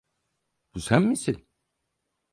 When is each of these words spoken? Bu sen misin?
Bu 0.75 0.79
sen 0.79 1.01
misin? 1.03 1.47